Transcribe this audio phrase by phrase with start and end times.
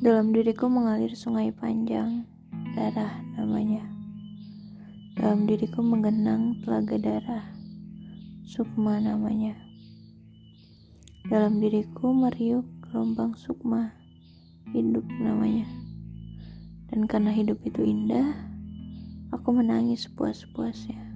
[0.00, 2.24] Dalam diriku mengalir sungai panjang,
[2.72, 3.84] darah namanya.
[5.12, 7.44] Dalam diriku menggenang telaga darah,
[8.48, 9.52] sukma namanya.
[11.28, 13.92] Dalam diriku meriuk gelombang sukma,
[14.72, 15.68] hidup namanya.
[16.88, 18.32] Dan karena hidup itu indah,
[19.36, 21.09] aku menangis puas-puasnya.